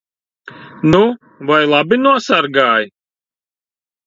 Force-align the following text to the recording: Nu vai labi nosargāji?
Nu 0.93 1.01
vai 1.51 1.59
labi 1.75 2.01
nosargāji? 2.07 2.91